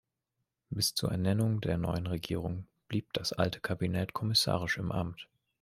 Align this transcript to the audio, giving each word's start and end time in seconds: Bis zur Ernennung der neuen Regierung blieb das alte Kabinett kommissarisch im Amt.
Bis 0.71 0.95
zur 0.95 1.11
Ernennung 1.11 1.61
der 1.61 1.77
neuen 1.77 2.07
Regierung 2.07 2.65
blieb 2.87 3.13
das 3.13 3.33
alte 3.33 3.59
Kabinett 3.59 4.13
kommissarisch 4.13 4.79
im 4.79 4.91
Amt. 4.91 5.27